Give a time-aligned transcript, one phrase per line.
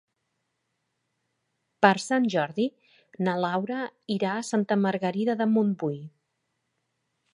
[1.85, 2.65] Per Sant Jordi
[3.27, 3.83] na Laura
[4.17, 6.01] irà a Santa Margarida de Montbui.